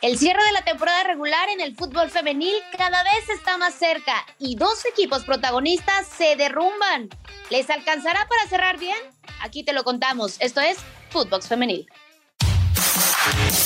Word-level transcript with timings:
El 0.00 0.16
cierre 0.16 0.40
de 0.44 0.52
la 0.52 0.62
temporada 0.62 1.02
regular 1.02 1.48
en 1.48 1.60
el 1.60 1.74
fútbol 1.74 2.08
femenil 2.08 2.54
cada 2.76 3.02
vez 3.02 3.28
está 3.30 3.58
más 3.58 3.74
cerca 3.74 4.24
y 4.38 4.54
dos 4.54 4.84
equipos 4.86 5.24
protagonistas 5.24 6.06
se 6.06 6.36
derrumban. 6.36 7.08
¿Les 7.50 7.68
alcanzará 7.68 8.24
para 8.28 8.48
cerrar 8.48 8.78
bien? 8.78 8.96
Aquí 9.40 9.64
te 9.64 9.72
lo 9.72 9.82
contamos. 9.82 10.36
Esto 10.38 10.60
es 10.60 10.78
Footbox 11.10 11.48
Femenil. 11.48 11.88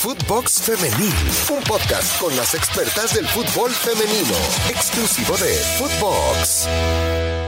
Footbox 0.01 0.63
Femenil, 0.63 1.15
un 1.51 1.63
podcast 1.65 2.19
con 2.19 2.35
las 2.35 2.55
expertas 2.55 3.15
del 3.15 3.27
fútbol 3.27 3.71
femenino, 3.71 4.35
exclusivo 4.71 5.37
de 5.37 5.55
Footbox. 5.79 6.67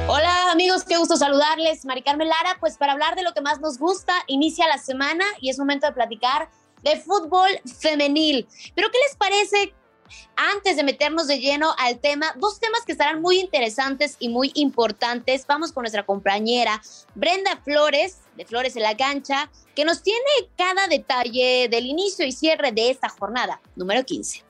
Hola 0.09 0.53
amigos, 0.53 0.85
qué 0.85 0.99
gusto 0.99 1.17
saludarles. 1.17 1.87
Mari 1.87 2.03
Carmen 2.03 2.29
Lara, 2.29 2.59
pues 2.61 2.77
para 2.77 2.93
hablar 2.93 3.17
de 3.17 3.23
lo 3.23 3.33
que 3.33 3.41
más 3.41 3.61
nos 3.61 3.79
gusta, 3.79 4.13
inicia 4.27 4.69
la 4.69 4.77
semana 4.77 5.25
y 5.41 5.49
es 5.49 5.59
momento 5.59 5.87
de 5.87 5.95
platicar 5.95 6.51
de 6.85 7.01
fútbol 7.01 7.49
femenil. 7.81 8.47
Pero 8.75 8.89
¿qué 8.91 8.99
les 9.09 9.17
parece? 9.17 9.75
Antes 10.37 10.77
de 10.77 10.85
meternos 10.85 11.27
de 11.27 11.39
lleno 11.39 11.75
al 11.79 11.99
tema, 11.99 12.35
dos 12.37 12.61
temas 12.61 12.85
que 12.85 12.93
estarán 12.93 13.23
muy 13.23 13.41
interesantes 13.41 14.17
y 14.19 14.29
muy 14.29 14.53
importantes. 14.55 15.47
Vamos 15.47 15.73
con 15.73 15.83
nuestra 15.83 16.05
compañera 16.05 16.83
Brenda 17.15 17.59
Flores, 17.65 18.19
de 18.37 18.45
Flores 18.45 18.77
en 18.77 18.83
la 18.83 18.97
Cancha, 18.97 19.51
que 19.75 19.85
nos 19.85 20.03
tiene 20.03 20.21
cada 20.57 20.87
detalle 20.89 21.69
del 21.71 21.87
inicio 21.87 22.27
y 22.27 22.33
cierre 22.33 22.73
de 22.73 22.91
esta 22.91 23.09
jornada 23.09 23.61
número 23.77 24.05
15. 24.05 24.45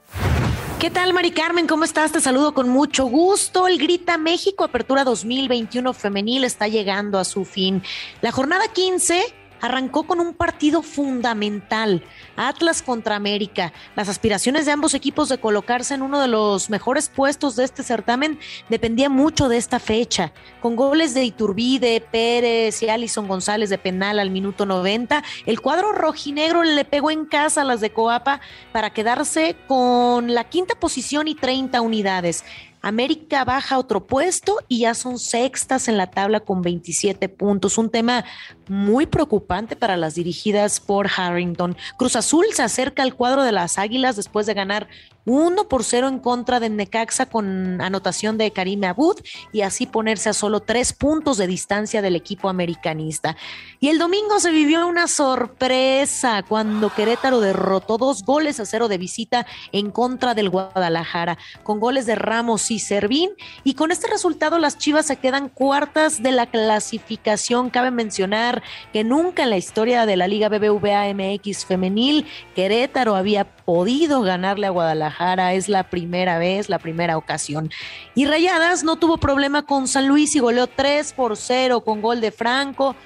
¿Qué 0.81 0.91
tal, 0.91 1.15
Mari 1.15 1.31
Carmen? 1.31 1.67
¿Cómo 1.67 1.85
estás? 1.85 2.13
Te 2.13 2.21
saludo 2.21 2.53
con 2.53 2.69
mucho 2.69 3.07
gusto. 3.07 3.67
El 3.69 3.79
Grita 3.79 4.19
México 4.19 4.65
Apertura 4.65 5.05
2021 5.05 5.95
Femenil 5.95 6.45
está 6.45 6.69
llegando 6.69 7.19
a 7.19 7.25
su 7.25 7.47
fin. 7.47 7.83
La 8.21 8.33
jornada 8.33 8.69
15 8.69 9.25
arrancó 9.65 10.03
con 10.03 10.21
un 10.21 10.35
partido 10.35 10.83
fundamental, 10.83 12.03
Atlas 12.37 12.83
contra 12.83 13.17
América. 13.17 13.73
Las 13.97 14.11
aspiraciones 14.11 14.67
de 14.67 14.73
ambos 14.73 14.93
equipos 14.93 15.31
de 15.31 15.39
colocarse 15.39 15.95
en 15.95 16.03
uno 16.03 16.21
de 16.21 16.29
los 16.29 16.69
mejores 16.69 17.09
puestos 17.09 17.57
de 17.57 17.65
este 17.65 17.83
certamen 17.83 18.39
dependía 18.69 19.09
mucho 19.09 19.49
de 19.49 19.57
esta 19.57 19.79
fecha, 19.79 20.35
con 20.61 20.77
goles 20.77 21.15
de 21.15 21.25
Iturbide, 21.25 22.03
Pérez 22.03 22.83
y 22.83 22.91
Alison 22.91 23.27
González 23.27 23.71
de 23.71 23.79
penal 23.79 24.19
al 24.19 24.29
minuto 24.29 24.67
90. 24.67 25.25
El 25.47 25.63
cuadro 25.63 25.93
rojinegro 25.93 26.63
le 26.63 26.85
pegó 26.85 27.11
en 27.11 27.25
casa 27.25 27.63
a 27.63 27.65
las 27.65 27.81
de 27.81 27.91
Coapa 27.91 28.43
para 28.71 28.91
quedarse 28.91 29.57
con 29.67 30.35
la 30.35 30.45
quinta 30.45 30.75
posición 30.75 31.27
y 31.27 31.37
30 31.37 31.81
unidades. 31.81 32.45
América 32.85 33.45
baja 33.45 33.79
otro 33.79 34.07
puesto 34.07 34.59
y 34.69 34.81
ya 34.81 34.95
son 34.95 35.19
sextas 35.19 35.89
en 35.89 35.97
la 35.97 36.11
tabla 36.11 36.41
con 36.41 36.61
27 36.61 37.31
puntos. 37.31 37.79
Un 37.79 37.89
tema 37.89 38.27
muy 38.69 39.07
preocupante 39.07 39.75
para 39.75 39.97
las 39.97 40.15
dirigidas 40.15 40.81
por 40.81 41.09
Harrington. 41.17 41.77
Cruz 41.97 42.15
Azul 42.15 42.45
se 42.53 42.63
acerca 42.63 43.03
al 43.03 43.15
cuadro 43.15 43.43
de 43.43 43.53
las 43.53 43.79
Águilas 43.79 44.17
después 44.17 44.45
de 44.45 44.53
ganar 44.53 44.89
1 45.27 45.69
por 45.69 45.85
0 45.85 46.09
en 46.09 46.19
contra 46.19 46.61
de 46.61 46.69
Necaxa 46.69 47.27
con 47.27 47.81
anotación 47.81 48.39
de 48.39 48.51
Karim 48.51 48.85
Abud 48.85 49.17
y 49.53 49.63
así 49.63 49.87
ponerse 49.87 50.29
a 50.29 50.33
solo 50.33 50.61
tres 50.61 50.93
puntos 50.93 51.39
de 51.39 51.47
distancia 51.47 52.03
del 52.03 52.17
equipo 52.17 52.49
americanista. 52.49 53.37
Y 53.81 53.89
el 53.89 53.99
domingo 53.99 54.41
se 54.41 54.51
vivió 54.51 54.87
una 54.87 55.09
sorpresa 55.09 56.43
cuando 56.47 56.91
Querétaro 56.91 57.41
derrotó 57.41 57.99
dos 57.99 58.25
goles 58.25 58.61
a 58.61 58.67
cero 58.67 58.89
de 58.89 58.99
visita 58.99 59.47
en 59.73 59.91
contra 59.91 60.35
del 60.35 60.51
Guadalajara, 60.51 61.39
con 61.63 61.81
goles 61.81 62.07
de 62.07 62.15
Ramos 62.15 62.71
y 62.71 62.79
Servín. 62.79 63.31
Y 63.63 63.75
con 63.75 63.91
este 63.91 64.09
resultado 64.09 64.59
las 64.59 64.79
Chivas 64.79 65.07
se 65.07 65.17
quedan 65.17 65.49
cuartas 65.49 66.23
de 66.23 66.33
la 66.33 66.47
clasificación. 66.47 67.71
Cabe 67.71 67.91
mencionar 67.91 68.63
que 68.93 69.05
nunca 69.05 69.45
en 69.45 69.51
la 69.51 69.57
historia 69.57 70.07
de 70.07 70.17
la 70.17 70.29
Liga 70.29 70.49
BBVA 70.49 71.13
MX 71.15 71.65
femenil 71.65 72.27
Querétaro 72.55 73.17
había 73.17 73.54
podido 73.65 74.23
ganarle 74.23 74.67
a 74.67 74.71
Guadalajara. 74.71 75.55
Es 75.55 75.69
la 75.69 75.91
primera 75.91 76.39
vez, 76.39 76.69
la 76.69 76.79
primera 76.79 77.17
ocasión. 77.17 77.71
Y 78.15 78.27
Rayadas 78.27 78.85
no 78.85 78.97
tuvo 78.97 79.19
problema 79.19 79.63
con 79.63 79.89
San 79.89 80.09
Luis 80.09 80.35
y 80.37 80.41
goleó 80.41 80.67
3 80.67 81.13
por 81.13 81.37
0 81.37 81.81
con 81.83 82.03
gol 82.03 82.21
de 82.21 82.31
Franco, 82.31 82.97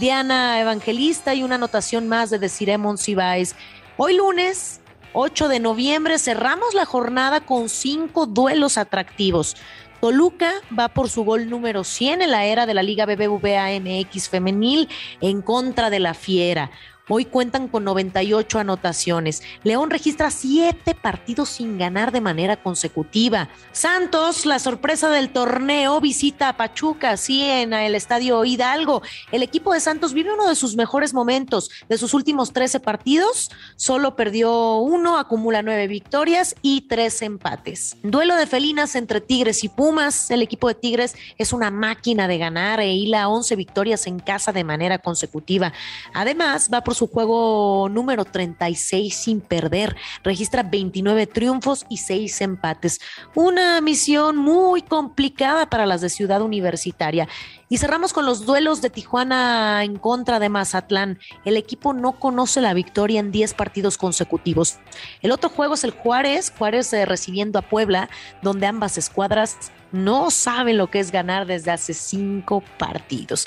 Diana 0.00 0.60
Evangelista 0.60 1.34
y 1.34 1.42
una 1.42 1.56
anotación 1.56 2.08
más 2.08 2.30
de 2.30 2.38
Desiree 2.38 2.78
Monsiváis. 2.78 3.54
Hoy 3.96 4.16
lunes, 4.16 4.80
8 5.12 5.48
de 5.48 5.60
noviembre, 5.60 6.18
cerramos 6.18 6.74
la 6.74 6.84
jornada 6.84 7.40
con 7.40 7.68
cinco 7.68 8.26
duelos 8.26 8.78
atractivos. 8.78 9.56
Toluca 10.00 10.52
va 10.78 10.88
por 10.88 11.08
su 11.08 11.24
gol 11.24 11.50
número 11.50 11.82
100 11.82 12.22
en 12.22 12.30
la 12.30 12.44
era 12.44 12.66
de 12.66 12.74
la 12.74 12.84
Liga 12.84 13.04
BBVA 13.04 13.80
MX 13.80 14.28
femenil 14.28 14.88
en 15.20 15.42
contra 15.42 15.90
de 15.90 15.98
la 15.98 16.14
Fiera. 16.14 16.70
Hoy 17.10 17.24
cuentan 17.24 17.68
con 17.68 17.84
98 17.84 18.58
anotaciones. 18.58 19.42
León 19.62 19.88
registra 19.88 20.30
siete 20.30 20.94
partidos 20.94 21.48
sin 21.48 21.78
ganar 21.78 22.12
de 22.12 22.20
manera 22.20 22.62
consecutiva. 22.62 23.48
Santos, 23.72 24.44
la 24.44 24.58
sorpresa 24.58 25.08
del 25.08 25.30
torneo, 25.30 26.02
visita 26.02 26.50
a 26.50 26.56
Pachuca, 26.58 27.16
sí, 27.16 27.42
en 27.42 27.72
el 27.72 27.94
estadio 27.94 28.44
Hidalgo. 28.44 29.00
El 29.32 29.42
equipo 29.42 29.72
de 29.72 29.80
Santos 29.80 30.12
vive 30.12 30.34
uno 30.34 30.46
de 30.46 30.54
sus 30.54 30.76
mejores 30.76 31.14
momentos. 31.14 31.70
De 31.88 31.96
sus 31.96 32.12
últimos 32.12 32.52
13 32.52 32.80
partidos, 32.80 33.50
solo 33.76 34.14
perdió 34.14 34.76
uno, 34.76 35.16
acumula 35.16 35.62
nueve 35.62 35.86
victorias 35.86 36.54
y 36.60 36.82
tres 36.82 37.22
empates. 37.22 37.96
Duelo 38.02 38.36
de 38.36 38.46
felinas 38.46 38.94
entre 38.96 39.22
Tigres 39.22 39.64
y 39.64 39.70
Pumas. 39.70 40.30
El 40.30 40.42
equipo 40.42 40.68
de 40.68 40.74
Tigres 40.74 41.16
es 41.38 41.54
una 41.54 41.70
máquina 41.70 42.28
de 42.28 42.36
ganar 42.36 42.80
e 42.80 42.92
hila 42.92 43.28
11 43.28 43.56
victorias 43.56 44.06
en 44.06 44.18
casa 44.18 44.52
de 44.52 44.64
manera 44.64 44.98
consecutiva. 44.98 45.72
Además, 46.12 46.68
va 46.72 46.82
por 46.82 46.97
su 46.98 47.06
juego 47.06 47.88
número 47.88 48.24
36 48.24 49.14
sin 49.14 49.40
perder. 49.40 49.96
Registra 50.24 50.64
29 50.64 51.26
triunfos 51.26 51.86
y 51.88 51.98
6 51.98 52.40
empates. 52.40 53.00
Una 53.34 53.80
misión 53.80 54.36
muy 54.36 54.82
complicada 54.82 55.70
para 55.70 55.86
las 55.86 56.00
de 56.00 56.08
Ciudad 56.08 56.42
Universitaria. 56.42 57.28
Y 57.70 57.78
cerramos 57.78 58.12
con 58.12 58.26
los 58.26 58.46
duelos 58.46 58.82
de 58.82 58.90
Tijuana 58.90 59.84
en 59.84 59.96
contra 59.96 60.40
de 60.40 60.48
Mazatlán. 60.48 61.18
El 61.44 61.56
equipo 61.56 61.92
no 61.92 62.18
conoce 62.18 62.60
la 62.60 62.74
victoria 62.74 63.20
en 63.20 63.30
10 63.30 63.54
partidos 63.54 63.98
consecutivos. 63.98 64.78
El 65.22 65.30
otro 65.30 65.50
juego 65.50 65.74
es 65.74 65.84
el 65.84 65.92
Juárez, 65.92 66.52
Juárez 66.56 66.92
eh, 66.92 67.04
recibiendo 67.04 67.58
a 67.58 67.62
Puebla, 67.62 68.08
donde 68.42 68.66
ambas 68.66 68.98
escuadras 68.98 69.70
no 69.92 70.30
saben 70.30 70.78
lo 70.78 70.90
que 70.90 70.98
es 70.98 71.12
ganar 71.12 71.46
desde 71.46 71.70
hace 71.70 71.94
cinco 71.94 72.62
partidos. 72.78 73.46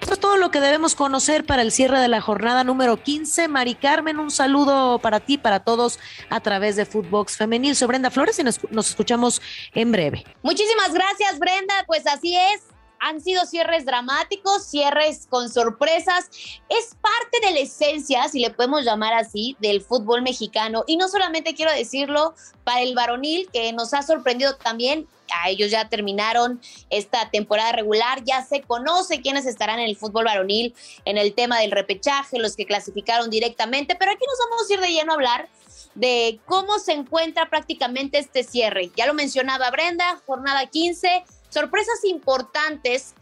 Esto 0.00 0.14
es 0.14 0.20
todo 0.20 0.36
lo 0.36 0.50
que 0.50 0.60
debemos 0.60 0.94
conocer 0.94 1.44
para 1.44 1.62
el 1.62 1.72
cierre 1.72 1.98
de 2.00 2.08
la 2.08 2.20
jornada 2.20 2.64
número 2.64 3.02
15. 3.02 3.48
Mari 3.48 3.74
Carmen, 3.74 4.18
un 4.18 4.30
saludo 4.30 4.98
para 5.00 5.20
ti, 5.20 5.38
para 5.38 5.60
todos 5.60 5.98
a 6.30 6.40
través 6.40 6.76
de 6.76 6.86
Footbox 6.86 7.36
Femenil. 7.36 7.76
Soy 7.76 7.88
Brenda 7.88 8.10
Flores 8.10 8.38
y 8.38 8.44
nos, 8.44 8.60
nos 8.70 8.90
escuchamos 8.90 9.42
en 9.74 9.92
breve. 9.92 10.24
Muchísimas 10.42 10.92
gracias, 10.94 11.38
Brenda. 11.38 11.74
Pues 11.86 12.06
así 12.06 12.36
es 12.36 12.77
han 13.00 13.20
sido 13.20 13.46
cierres 13.46 13.84
dramáticos, 13.84 14.66
cierres 14.66 15.26
con 15.28 15.48
sorpresas. 15.48 16.30
Es 16.68 16.96
parte 17.00 17.46
de 17.46 17.52
la 17.52 17.60
esencia, 17.60 18.28
si 18.28 18.40
le 18.40 18.50
podemos 18.50 18.84
llamar 18.84 19.14
así, 19.14 19.56
del 19.60 19.82
fútbol 19.82 20.22
mexicano. 20.22 20.84
Y 20.86 20.96
no 20.96 21.08
solamente 21.08 21.54
quiero 21.54 21.72
decirlo 21.72 22.34
para 22.64 22.82
el 22.82 22.94
varonil, 22.94 23.48
que 23.52 23.72
nos 23.72 23.94
ha 23.94 24.02
sorprendido 24.02 24.56
también. 24.56 25.06
A 25.42 25.50
ellos 25.50 25.70
ya 25.70 25.88
terminaron 25.88 26.60
esta 26.88 27.30
temporada 27.30 27.72
regular, 27.72 28.24
ya 28.24 28.42
se 28.44 28.62
conoce 28.62 29.20
quiénes 29.20 29.44
estarán 29.44 29.78
en 29.78 29.88
el 29.88 29.96
fútbol 29.96 30.24
varonil 30.24 30.74
en 31.04 31.18
el 31.18 31.34
tema 31.34 31.60
del 31.60 31.70
repechaje, 31.70 32.38
los 32.38 32.56
que 32.56 32.64
clasificaron 32.64 33.28
directamente, 33.28 33.94
pero 33.94 34.10
aquí 34.10 34.24
nos 34.26 34.38
vamos 34.48 34.70
a 34.70 34.72
ir 34.72 34.80
de 34.80 34.90
lleno 34.90 35.12
a 35.12 35.14
hablar 35.16 35.48
de 35.94 36.38
cómo 36.46 36.78
se 36.78 36.92
encuentra 36.92 37.50
prácticamente 37.50 38.18
este 38.18 38.44
cierre. 38.44 38.90
Ya 38.96 39.06
lo 39.06 39.14
mencionaba 39.14 39.70
Brenda, 39.70 40.20
jornada 40.26 40.66
15, 40.66 41.24
sorpresas 41.48 42.04
importantes. 42.04 43.14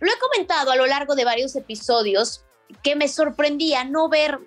Lo 0.00 0.10
he 0.10 0.18
comentado 0.18 0.70
a 0.70 0.76
lo 0.76 0.86
largo 0.86 1.14
de 1.14 1.24
varios 1.24 1.56
episodios 1.56 2.44
que 2.82 2.96
me 2.96 3.08
sorprendía 3.08 3.84
no 3.84 4.08
ver 4.08 4.38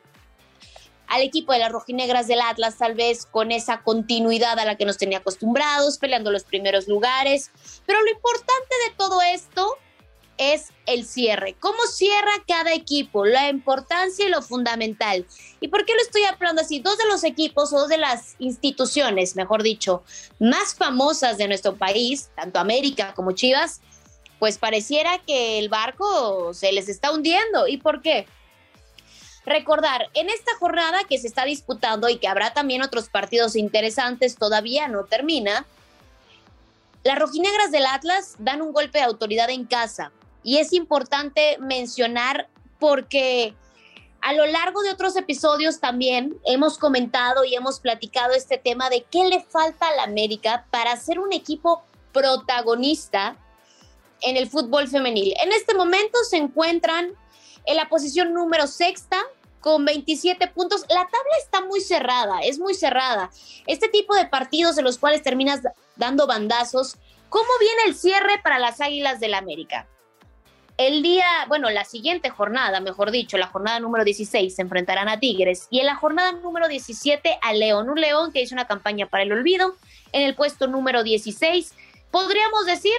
al 1.07 1.21
equipo 1.23 1.51
de 1.51 1.59
las 1.59 1.71
rojinegras 1.71 2.27
del 2.27 2.39
Atlas 2.39 2.77
tal 2.77 2.95
vez 2.95 3.25
con 3.25 3.51
esa 3.51 3.81
continuidad 3.83 4.57
a 4.59 4.65
la 4.65 4.77
que 4.77 4.85
nos 4.85 4.97
tenía 4.97 5.17
acostumbrados, 5.17 5.97
peleando 5.97 6.31
los 6.31 6.45
primeros 6.45 6.87
lugares. 6.87 7.51
Pero 7.85 8.01
lo 8.01 8.11
importante 8.11 8.75
de 8.87 8.95
todo 8.95 9.21
esto 9.21 9.77
es 10.41 10.69
el 10.87 11.05
cierre. 11.05 11.55
¿Cómo 11.59 11.77
cierra 11.85 12.31
cada 12.47 12.73
equipo? 12.73 13.25
La 13.25 13.49
importancia 13.49 14.25
y 14.25 14.29
lo 14.29 14.41
fundamental. 14.41 15.27
¿Y 15.59 15.67
por 15.67 15.85
qué 15.85 15.93
lo 15.93 16.01
estoy 16.01 16.23
hablando 16.23 16.63
así? 16.63 16.79
Dos 16.79 16.97
de 16.97 17.05
los 17.05 17.23
equipos 17.23 17.71
o 17.71 17.81
dos 17.81 17.89
de 17.89 17.99
las 17.99 18.35
instituciones, 18.39 19.35
mejor 19.35 19.61
dicho, 19.61 20.03
más 20.39 20.73
famosas 20.73 21.37
de 21.37 21.47
nuestro 21.47 21.75
país, 21.75 22.31
tanto 22.35 22.57
América 22.57 23.13
como 23.13 23.33
Chivas, 23.33 23.81
pues 24.39 24.57
pareciera 24.57 25.19
que 25.19 25.59
el 25.59 25.69
barco 25.69 26.55
se 26.55 26.71
les 26.71 26.89
está 26.89 27.11
hundiendo. 27.11 27.67
¿Y 27.67 27.77
por 27.77 28.01
qué? 28.01 28.25
Recordar, 29.45 30.09
en 30.15 30.29
esta 30.29 30.55
jornada 30.59 31.03
que 31.03 31.19
se 31.19 31.27
está 31.27 31.45
disputando 31.45 32.09
y 32.09 32.17
que 32.17 32.27
habrá 32.27 32.51
también 32.51 32.81
otros 32.81 33.09
partidos 33.09 33.55
interesantes, 33.55 34.35
todavía 34.35 34.87
no 34.87 35.03
termina, 35.05 35.67
las 37.03 37.17
rojinegras 37.17 37.71
del 37.71 37.85
Atlas 37.85 38.35
dan 38.39 38.61
un 38.61 38.73
golpe 38.73 38.99
de 38.99 39.05
autoridad 39.05 39.49
en 39.49 39.65
casa, 39.65 40.11
y 40.43 40.57
es 40.57 40.73
importante 40.73 41.57
mencionar 41.59 42.47
porque 42.79 43.55
A 44.21 44.33
lo 44.33 44.45
largo 44.45 44.83
de 44.83 44.91
otros 44.91 45.15
episodios 45.15 45.79
también 45.79 46.37
hemos 46.45 46.77
comentado 46.77 47.43
y 47.43 47.55
hemos 47.55 47.79
platicado 47.79 48.33
este 48.33 48.59
tema 48.59 48.89
de 48.91 49.03
qué 49.09 49.25
le 49.25 49.41
falta 49.41 49.87
a 49.87 49.95
la 49.95 50.03
América 50.03 50.67
para 50.69 50.95
ser 50.95 51.17
un 51.19 51.33
equipo 51.33 51.81
protagonista 52.13 53.35
en 54.21 54.37
el 54.37 54.47
fútbol 54.47 54.87
femenil. 54.87 55.33
En 55.43 55.51
este 55.51 55.73
momento 55.73 56.19
se 56.29 56.37
encuentran 56.37 57.13
en 57.65 57.75
la 57.75 57.89
posición 57.89 58.31
número 58.31 58.67
sexta 58.67 59.17
con 59.59 59.85
27 59.85 60.47
puntos. 60.49 60.81
La 60.81 61.05
tabla 61.05 61.35
está 61.43 61.61
muy 61.65 61.81
cerrada, 61.81 62.41
es 62.43 62.59
muy 62.59 62.75
cerrada. 62.75 63.31
Este 63.65 63.87
tipo 63.89 64.13
de 64.13 64.27
partidos 64.27 64.77
en 64.77 64.83
los 64.83 64.99
cuales 64.99 65.23
terminas 65.23 65.61
dando 65.95 66.27
bandazos. 66.27 66.97
¿Cómo 67.29 67.49
viene 67.59 67.81
el 67.87 67.95
cierre 67.95 68.39
para 68.43 68.59
las 68.59 68.81
Águilas 68.81 69.19
del 69.19 69.31
la 69.31 69.39
América? 69.39 69.87
El 70.81 71.03
día, 71.03 71.27
bueno, 71.47 71.69
la 71.69 71.85
siguiente 71.85 72.31
jornada, 72.31 72.79
mejor 72.79 73.11
dicho, 73.11 73.37
la 73.37 73.45
jornada 73.45 73.79
número 73.79 74.03
16, 74.03 74.55
se 74.55 74.63
enfrentarán 74.63 75.09
a 75.09 75.19
Tigres 75.19 75.67
y 75.69 75.79
en 75.79 75.85
la 75.85 75.93
jornada 75.93 76.31
número 76.31 76.67
17 76.67 77.37
a 77.39 77.53
León, 77.53 77.87
un 77.87 78.01
León 78.01 78.31
que 78.31 78.41
hizo 78.41 78.55
una 78.55 78.65
campaña 78.65 79.05
para 79.05 79.21
el 79.21 79.31
olvido. 79.31 79.75
En 80.11 80.23
el 80.23 80.33
puesto 80.33 80.65
número 80.65 81.03
16, 81.03 81.75
podríamos 82.09 82.65
decir, 82.65 82.95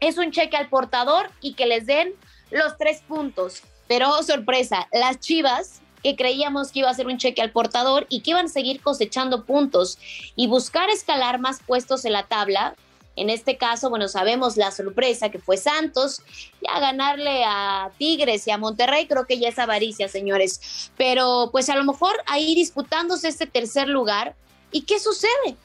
es 0.00 0.16
un 0.16 0.30
cheque 0.30 0.56
al 0.56 0.70
portador 0.70 1.30
y 1.42 1.52
que 1.52 1.66
les 1.66 1.84
den 1.84 2.14
los 2.50 2.78
tres 2.78 3.02
puntos. 3.06 3.64
Pero 3.86 4.08
oh, 4.08 4.22
sorpresa, 4.22 4.88
las 4.90 5.20
Chivas, 5.20 5.82
que 6.02 6.16
creíamos 6.16 6.72
que 6.72 6.78
iba 6.78 6.88
a 6.88 6.94
ser 6.94 7.06
un 7.06 7.18
cheque 7.18 7.42
al 7.42 7.50
portador 7.50 8.06
y 8.08 8.22
que 8.22 8.30
iban 8.30 8.46
a 8.46 8.48
seguir 8.48 8.80
cosechando 8.80 9.44
puntos 9.44 9.98
y 10.36 10.46
buscar 10.46 10.88
escalar 10.88 11.38
más 11.38 11.62
puestos 11.62 12.06
en 12.06 12.14
la 12.14 12.22
tabla. 12.22 12.74
En 13.20 13.30
este 13.30 13.56
caso, 13.56 13.90
bueno, 13.90 14.08
sabemos 14.08 14.56
la 14.56 14.70
sorpresa 14.70 15.30
que 15.30 15.38
fue 15.38 15.56
Santos, 15.56 16.22
ya 16.62 16.78
ganarle 16.80 17.44
a 17.46 17.90
Tigres 17.98 18.46
y 18.46 18.50
a 18.50 18.58
Monterrey, 18.58 19.06
creo 19.06 19.26
que 19.26 19.38
ya 19.38 19.48
es 19.48 19.58
avaricia, 19.58 20.08
señores. 20.08 20.90
Pero 20.96 21.48
pues 21.52 21.68
a 21.68 21.76
lo 21.76 21.84
mejor 21.84 22.14
ahí 22.26 22.54
disputándose 22.54 23.28
este 23.28 23.46
tercer 23.46 23.88
lugar. 23.88 24.34
¿Y 24.70 24.82
qué 24.82 24.98
sucede? 24.98 25.56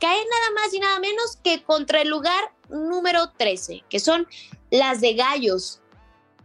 Cae 0.00 0.18
nada 0.18 0.50
más 0.54 0.72
y 0.74 0.78
nada 0.80 0.98
menos 1.00 1.36
que 1.42 1.62
contra 1.62 2.02
el 2.02 2.08
lugar 2.08 2.52
número 2.68 3.30
13, 3.36 3.84
que 3.88 4.00
son 4.00 4.26
las 4.70 5.00
de 5.00 5.14
Gallos 5.14 5.80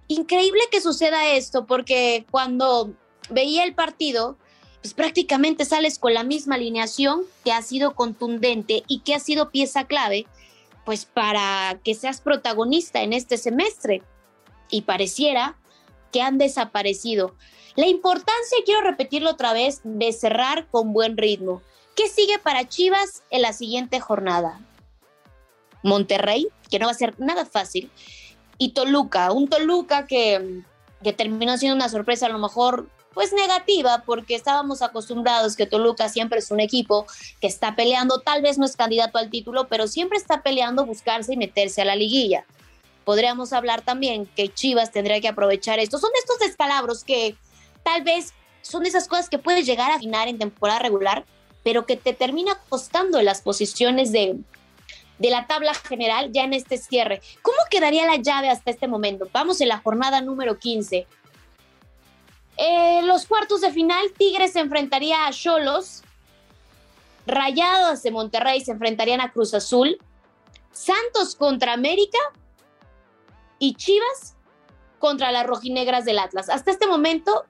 increíble 0.07 0.61
que 0.71 0.81
suceda 0.81 1.33
esto 1.33 1.65
porque 1.65 2.25
cuando 2.31 2.93
veía 3.29 3.63
el 3.63 3.73
partido, 3.73 4.37
pues 4.81 4.93
prácticamente 4.93 5.65
sales 5.65 5.97
con 5.97 6.13
la 6.13 6.23
misma 6.23 6.55
alineación 6.55 7.23
que 7.43 7.51
ha 7.51 7.61
sido 7.61 7.95
contundente 7.95 8.83
y 8.87 8.99
que 8.99 9.15
ha 9.15 9.19
sido 9.19 9.49
pieza 9.49 9.85
clave, 9.85 10.27
pues 10.85 11.05
para 11.05 11.79
que 11.83 11.95
seas 11.95 12.21
protagonista 12.21 13.01
en 13.01 13.13
este 13.13 13.37
semestre. 13.37 14.03
Y 14.69 14.81
pareciera 14.81 15.57
que 16.11 16.21
han 16.21 16.37
desaparecido. 16.37 17.35
La 17.75 17.87
importancia, 17.87 18.57
quiero 18.65 18.81
repetirlo 18.81 19.31
otra 19.31 19.53
vez, 19.53 19.81
de 19.83 20.13
cerrar 20.13 20.67
con 20.67 20.93
buen 20.93 21.17
ritmo. 21.17 21.61
¿Qué 21.95 22.07
sigue 22.07 22.39
para 22.39 22.67
Chivas 22.67 23.23
en 23.29 23.41
la 23.41 23.53
siguiente 23.53 23.99
jornada? 23.99 24.59
Monterrey, 25.83 26.47
que 26.69 26.79
no 26.79 26.85
va 26.85 26.91
a 26.91 26.95
ser 26.95 27.19
nada 27.19 27.45
fácil 27.45 27.91
y 28.57 28.69
Toluca, 28.69 29.31
un 29.31 29.47
Toluca 29.47 30.05
que, 30.05 30.61
que 31.03 31.13
terminó 31.13 31.57
siendo 31.57 31.75
una 31.75 31.89
sorpresa 31.89 32.27
a 32.27 32.29
lo 32.29 32.39
mejor 32.39 32.87
pues 33.15 33.31
negativa, 33.31 34.03
porque 34.05 34.35
estábamos 34.35 34.81
acostumbrados 34.81 35.55
que 35.55 35.65
Toluca 35.65 36.09
siempre 36.09 36.39
es 36.39 36.51
un 36.51 36.59
equipo 36.59 37.07
que 37.39 37.47
está 37.47 37.73
peleando, 37.75 38.19
tal 38.19 38.41
vez 38.41 38.57
no 38.57 38.65
es 38.65 38.75
candidato 38.75 39.17
al 39.17 39.29
título, 39.29 39.67
pero 39.69 39.87
siempre 39.87 40.17
está 40.17 40.43
peleando 40.43 40.85
buscarse 40.85 41.33
y 41.33 41.37
meterse 41.37 41.81
a 41.81 41.85
la 41.85 41.95
liguilla. 41.95 42.45
Podríamos 43.05 43.53
hablar 43.53 43.83
también 43.83 44.25
que 44.35 44.53
Chivas 44.53 44.91
tendría 44.91 45.21
que 45.21 45.29
aprovechar 45.29 45.79
esto. 45.79 45.97
Son 45.97 46.09
estos 46.19 46.39
descalabros 46.39 47.05
que 47.05 47.37
tal 47.83 48.03
vez 48.03 48.33
son 48.61 48.85
esas 48.85 49.07
cosas 49.07 49.29
que 49.29 49.39
puedes 49.39 49.65
llegar 49.65 49.91
a 49.91 49.95
afinar 49.95 50.27
en 50.27 50.37
temporada 50.37 50.79
regular, 50.79 51.23
pero 51.63 51.85
que 51.85 51.95
te 51.95 52.13
termina 52.13 52.59
costando 52.67 53.19
en 53.19 53.25
las 53.25 53.41
posiciones 53.41 54.11
de, 54.11 54.35
de 55.19 55.29
la 55.29 55.47
tabla 55.47 55.73
general 55.73 56.31
ya 56.33 56.43
en 56.43 56.53
este 56.53 56.77
cierre. 56.77 57.21
¿Cómo 57.41 57.57
quedaría 57.69 58.05
la 58.05 58.17
llave 58.17 58.49
hasta 58.49 58.71
este 58.71 58.89
momento? 58.89 59.29
Vamos 59.31 59.61
en 59.61 59.69
la 59.69 59.77
jornada 59.77 60.19
número 60.19 60.59
15. 60.59 61.07
Eh, 62.57 63.01
los 63.03 63.25
cuartos 63.25 63.61
de 63.61 63.71
final, 63.71 64.11
Tigres 64.17 64.53
se 64.53 64.59
enfrentaría 64.59 65.27
a 65.27 65.31
Cholos, 65.31 66.03
Rayados 67.27 68.03
de 68.03 68.11
Monterrey 68.11 68.61
se 68.63 68.71
enfrentarían 68.71 69.21
a 69.21 69.31
Cruz 69.31 69.53
Azul, 69.53 69.97
Santos 70.71 71.35
contra 71.35 71.73
América. 71.73 72.19
Y 73.57 73.75
Chivas 73.75 74.35
contra 74.99 75.31
las 75.31 75.45
rojinegras 75.47 76.03
del 76.03 76.19
Atlas. 76.19 76.49
Hasta 76.49 76.71
este 76.71 76.87
momento, 76.87 77.45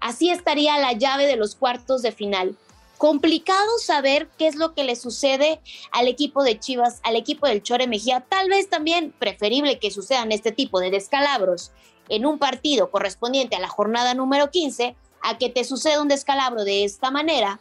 así 0.00 0.28
estaría 0.28 0.76
la 0.78 0.92
llave 0.92 1.26
de 1.26 1.36
los 1.36 1.54
cuartos 1.54 2.02
de 2.02 2.10
final. 2.10 2.56
Complicado 2.98 3.78
saber 3.78 4.28
qué 4.38 4.48
es 4.48 4.56
lo 4.56 4.74
que 4.74 4.82
le 4.82 4.96
sucede 4.96 5.60
al 5.92 6.08
equipo 6.08 6.42
de 6.42 6.58
Chivas, 6.58 7.00
al 7.04 7.14
equipo 7.14 7.46
del 7.46 7.62
Chore 7.62 7.86
Mejía. 7.86 8.22
Tal 8.28 8.48
vez 8.48 8.68
también 8.68 9.14
preferible 9.18 9.78
que 9.78 9.92
sucedan 9.92 10.32
este 10.32 10.50
tipo 10.50 10.80
de 10.80 10.90
descalabros 10.90 11.70
en 12.08 12.26
un 12.26 12.38
partido 12.38 12.90
correspondiente 12.90 13.56
a 13.56 13.60
la 13.60 13.68
jornada 13.68 14.14
número 14.14 14.50
15 14.50 14.96
a 15.22 15.38
que 15.38 15.48
te 15.48 15.64
suceda 15.64 16.00
un 16.00 16.08
descalabro 16.08 16.64
de 16.64 16.84
esta 16.84 17.10
manera, 17.10 17.60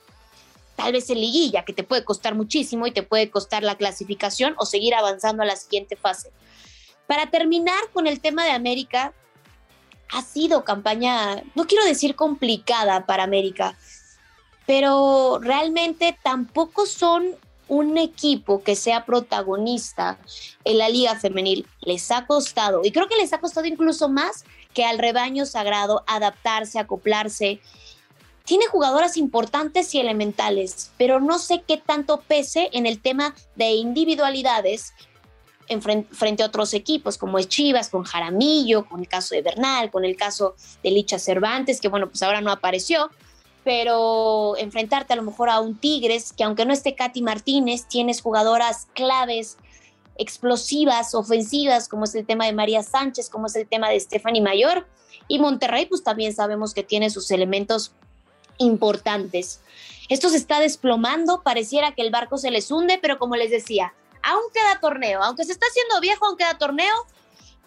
tal 0.76 0.94
vez 0.94 1.10
en 1.10 1.20
liguilla, 1.20 1.66
que 1.66 1.74
te 1.74 1.84
puede 1.84 2.04
costar 2.04 2.36
muchísimo 2.36 2.86
y 2.86 2.92
te 2.92 3.04
puede 3.04 3.30
costar 3.30 3.64
la 3.64 3.76
clasificación 3.76 4.56
o 4.58 4.66
seguir 4.66 4.94
avanzando 4.94 5.44
a 5.44 5.46
la 5.46 5.56
siguiente 5.56 5.96
fase. 5.96 6.32
Para 7.08 7.30
terminar 7.30 7.80
con 7.94 8.08
el 8.08 8.20
tema 8.20 8.46
de 8.46 8.52
América, 8.52 9.14
ha 10.12 10.22
sido 10.22 10.64
campaña, 10.64 11.44
no 11.56 11.66
quiero 11.66 11.86
decir 11.86 12.16
complicada 12.16 13.06
para 13.06 13.24
América, 13.24 13.78
pero 14.66 15.40
realmente 15.42 16.18
tampoco 16.24 16.86
son 16.86 17.36
un 17.68 17.98
equipo 17.98 18.64
que 18.64 18.76
sea 18.76 19.06
protagonista 19.06 20.18
en 20.64 20.78
la 20.78 20.90
liga 20.90 21.16
femenil. 21.20 21.68
Les 21.82 22.12
ha 22.12 22.26
costado, 22.26 22.82
y 22.84 22.92
creo 22.92 23.08
que 23.08 23.18
les 23.18 23.34
ha 23.34 23.40
costado 23.40 23.68
incluso 23.68 24.10
más 24.10 24.46
que 24.74 24.86
al 24.86 25.00
rebaño 25.00 25.46
sagrado 25.46 26.04
adaptarse, 26.08 26.80
acoplarse. 26.80 27.60
Tiene 28.44 28.68
jugadoras 28.68 29.18
importantes 29.18 29.96
y 29.96 30.00
elementales, 30.00 30.92
pero 30.98 31.20
no 31.20 31.40
sé 31.40 31.64
qué 31.68 31.78
tanto 31.78 32.22
pese 32.22 32.70
en 32.74 32.86
el 32.86 33.02
tema 33.02 33.34
de 33.56 33.72
individualidades 33.72 34.94
en 35.68 35.82
frente, 35.82 36.44
a 36.44 36.46
otros 36.46 36.74
equipos, 36.74 37.18
como 37.18 37.40
es 37.40 37.48
Chivas, 37.48 37.90
con 37.90 38.04
Jaramillo, 38.04 38.86
con 38.86 39.00
el 39.00 39.08
caso 39.08 39.34
de 39.34 39.42
Bernal, 39.42 39.90
con 39.90 40.06
el 40.06 40.16
caso 40.16 40.56
de 40.84 40.92
Licha 40.92 41.18
Cervantes, 41.18 41.82
que 41.82 41.88
bueno, 41.88 42.08
pues 42.08 42.22
ahora 42.22 42.42
no 42.42 42.52
apareció, 42.52 43.10
pero 43.66 44.56
enfrentarte 44.58 45.14
a 45.14 45.16
lo 45.16 45.24
mejor 45.24 45.50
a 45.50 45.60
un 45.60 45.76
Tigres, 45.76 46.32
que 46.32 46.44
aunque 46.44 46.66
no 46.66 46.72
esté 46.72 46.94
Katy 46.94 47.24
Martínez, 47.24 47.88
tienes 47.88 48.22
jugadoras 48.22 48.88
claves, 48.94 49.58
explosivas, 50.18 51.16
ofensivas, 51.16 51.90
como 51.90 52.06
es 52.06 52.14
el 52.14 52.28
tema 52.28 52.46
de 52.46 52.54
María 52.54 52.84
Sánchez, 52.84 53.28
como 53.28 53.48
es 53.48 53.56
el 53.56 53.68
tema 53.68 53.90
de 53.90 54.00
Stephanie 54.00 54.42
Mayor, 54.42 54.88
y 55.28 55.40
Monterrey, 55.40 55.88
pues 55.88 56.04
también 56.04 56.34
sabemos 56.34 56.76
que 56.76 56.84
tiene 56.84 57.10
sus 57.10 57.32
elementos 57.32 57.92
importantes. 58.60 59.62
Esto 60.10 60.30
se 60.30 60.38
está 60.38 60.60
desplomando, 60.60 61.42
pareciera 61.42 61.96
que 61.96 62.04
el 62.04 62.12
barco 62.12 62.38
se 62.38 62.52
les 62.52 62.70
hunde, 62.70 63.00
pero 63.02 63.18
como 63.18 63.36
les 63.36 63.50
decía, 63.50 63.96
aún 64.22 64.44
queda 64.54 64.80
torneo, 64.80 65.24
aunque 65.24 65.44
se 65.44 65.52
está 65.54 65.66
haciendo 65.66 66.00
viejo, 66.02 66.28
aún 66.28 66.38
queda 66.38 66.60
torneo. 66.60 66.94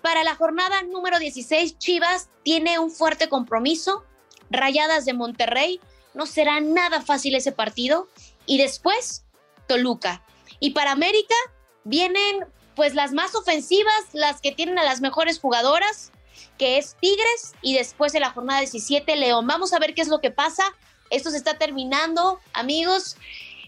Para 0.00 0.22
la 0.22 0.36
jornada 0.36 0.80
número 0.82 1.18
16, 1.18 1.76
Chivas 1.78 2.28
tiene 2.44 2.78
un 2.78 2.92
fuerte 2.92 3.28
compromiso 3.28 4.04
Rayadas 4.50 5.04
de 5.04 5.14
Monterrey. 5.14 5.80
No 6.18 6.26
será 6.26 6.60
nada 6.60 7.00
fácil 7.00 7.36
ese 7.36 7.52
partido. 7.52 8.08
Y 8.44 8.58
después, 8.58 9.24
Toluca. 9.68 10.24
Y 10.58 10.70
para 10.70 10.90
América 10.90 11.36
vienen 11.84 12.44
pues 12.74 12.94
las 12.94 13.12
más 13.12 13.36
ofensivas, 13.36 13.94
las 14.12 14.40
que 14.40 14.50
tienen 14.50 14.80
a 14.80 14.84
las 14.84 15.00
mejores 15.00 15.38
jugadoras, 15.38 16.10
que 16.58 16.76
es 16.76 16.96
Tigres, 17.00 17.54
y 17.62 17.74
después 17.74 18.12
de 18.12 18.18
la 18.18 18.30
jornada 18.30 18.58
17, 18.58 19.14
León. 19.14 19.46
Vamos 19.46 19.72
a 19.72 19.78
ver 19.78 19.94
qué 19.94 20.02
es 20.02 20.08
lo 20.08 20.20
que 20.20 20.32
pasa. 20.32 20.64
Esto 21.10 21.30
se 21.30 21.36
está 21.36 21.56
terminando, 21.56 22.40
amigos. 22.52 23.16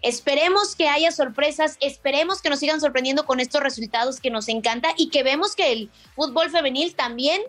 Esperemos 0.03 0.75
que 0.75 0.89
haya 0.89 1.13
sorpresas, 1.13 1.77
esperemos 1.81 2.43
que 2.43 2.51
nos 2.51 2.59
sigan 2.59 2.81
sorprendiendo 2.81 3.27
con 3.27 3.39
estos 3.39 3.63
resultados 3.63 4.19
que 4.19 4.31
nos 4.31 4.49
encanta 4.49 4.93
y 4.97 5.11
que 5.11 5.23
vemos 5.23 5.55
que 5.55 5.71
el 5.71 5.91
fútbol 6.17 6.51
femenil 6.51 6.97
también 6.97 7.43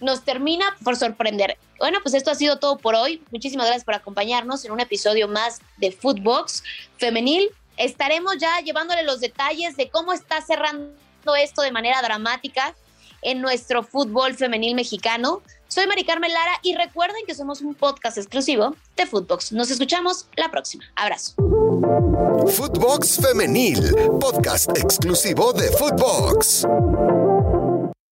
nos 0.00 0.24
termina 0.24 0.64
por 0.84 0.96
sorprender. 0.96 1.58
Bueno, 1.78 1.98
pues 2.02 2.14
esto 2.14 2.30
ha 2.30 2.34
sido 2.34 2.58
todo 2.58 2.78
por 2.78 2.94
hoy. 2.94 3.22
Muchísimas 3.30 3.66
gracias 3.66 3.84
por 3.84 3.94
acompañarnos 3.94 4.64
en 4.64 4.72
un 4.72 4.80
episodio 4.80 5.28
más 5.28 5.60
de 5.76 5.92
Footbox 5.92 6.62
Femenil. 6.96 7.50
Estaremos 7.76 8.38
ya 8.38 8.60
llevándole 8.60 9.02
los 9.02 9.20
detalles 9.20 9.76
de 9.76 9.90
cómo 9.90 10.12
está 10.12 10.40
cerrando 10.40 10.94
esto 11.38 11.62
de 11.62 11.72
manera 11.72 12.00
dramática 12.02 12.74
en 13.22 13.40
nuestro 13.40 13.82
fútbol 13.82 14.34
femenil 14.34 14.74
mexicano. 14.74 15.42
Soy 15.68 15.86
Mari 15.86 16.04
Carmen 16.04 16.32
Lara 16.32 16.52
y 16.62 16.76
recuerden 16.76 17.26
que 17.26 17.34
somos 17.34 17.60
un 17.60 17.74
podcast 17.74 18.18
exclusivo 18.18 18.76
de 18.96 19.06
Footbox. 19.06 19.52
Nos 19.52 19.70
escuchamos 19.70 20.26
la 20.36 20.50
próxima. 20.50 20.84
Abrazo. 20.94 21.34
Footbox 22.46 23.20
Femenil, 23.20 23.92
podcast 24.20 24.70
exclusivo 24.78 25.52
de 25.52 25.68
Footbox. 25.72 26.66